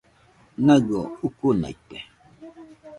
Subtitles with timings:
[0.65, 1.97] Naɨio ukunaite